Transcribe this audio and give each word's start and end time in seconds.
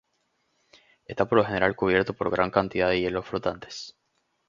Está 1.05 1.27
por 1.29 1.37
lo 1.37 1.45
general 1.45 1.75
cubierto 1.75 2.15
por 2.15 2.31
gran 2.31 2.49
cantidad 2.49 2.89
de 2.89 3.01
hielos 3.01 3.27
flotantes. 3.27 3.95